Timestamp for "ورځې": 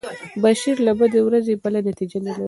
1.27-1.53